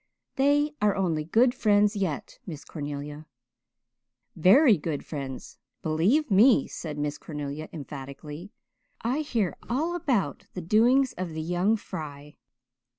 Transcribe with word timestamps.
"They 0.35 0.73
are 0.81 0.95
only 0.95 1.23
good 1.25 1.53
friends 1.53 1.95
yet, 1.95 2.39
Miss 2.47 2.65
Cornelia." 2.65 3.27
"Very 4.35 4.75
good 4.75 5.05
friends, 5.05 5.59
believe 5.83 6.31
me," 6.31 6.65
said 6.67 6.97
Miss 6.97 7.19
Cornelia 7.19 7.69
emphatically. 7.71 8.51
"I 9.03 9.19
hear 9.19 9.55
all 9.69 9.93
about 9.95 10.47
the 10.55 10.61
doings 10.61 11.13
of 11.19 11.35
the 11.35 11.41
young 11.43 11.77
fry." 11.77 12.33